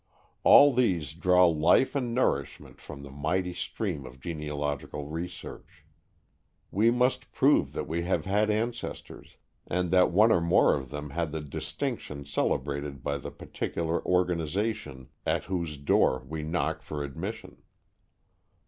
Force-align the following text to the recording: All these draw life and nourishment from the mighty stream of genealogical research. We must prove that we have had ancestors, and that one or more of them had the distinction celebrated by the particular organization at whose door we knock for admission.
All 0.43 0.73
these 0.73 1.13
draw 1.13 1.45
life 1.45 1.93
and 1.93 2.11
nourishment 2.11 2.81
from 2.81 3.03
the 3.03 3.11
mighty 3.11 3.53
stream 3.53 4.03
of 4.03 4.19
genealogical 4.19 5.05
research. 5.05 5.85
We 6.71 6.89
must 6.89 7.31
prove 7.31 7.73
that 7.73 7.87
we 7.87 8.01
have 8.01 8.25
had 8.25 8.49
ancestors, 8.49 9.37
and 9.67 9.91
that 9.91 10.09
one 10.09 10.31
or 10.31 10.41
more 10.41 10.73
of 10.73 10.89
them 10.89 11.11
had 11.11 11.31
the 11.31 11.39
distinction 11.41 12.25
celebrated 12.25 13.03
by 13.03 13.19
the 13.19 13.29
particular 13.29 14.03
organization 14.03 15.09
at 15.23 15.43
whose 15.43 15.77
door 15.77 16.23
we 16.27 16.41
knock 16.41 16.81
for 16.81 17.03
admission. 17.03 17.61